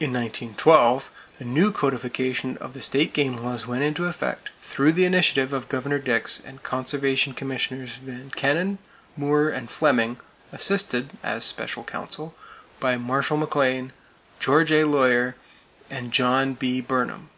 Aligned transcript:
In 0.00 0.14
1912 0.14 1.10
a 1.40 1.44
new 1.44 1.70
codification 1.70 2.56
of 2.56 2.72
the 2.72 2.80
state 2.80 3.12
game 3.12 3.36
laws 3.36 3.66
went 3.66 3.82
into 3.82 4.06
effect, 4.06 4.48
through 4.62 4.92
the 4.92 5.04
initiative 5.04 5.52
of 5.52 5.68
Governor 5.68 5.98
Dix 5.98 6.40
and 6.42 6.62
Conservation 6.62 7.34
Commissioners 7.34 7.96
Van 7.96 8.30
Kennen, 8.30 8.78
Moore 9.14 9.50
and 9.50 9.70
Fleming, 9.70 10.16
assisted 10.52 11.18
(as 11.22 11.44
special 11.44 11.84
counsel) 11.84 12.34
by 12.80 12.96
Marshall 12.96 13.36
McLean, 13.36 13.92
George 14.40 14.72
A. 14.72 14.84
Lawyer 14.84 15.36
and 15.90 16.12
John 16.14 16.54
B. 16.54 16.80
Burnham. 16.80 17.28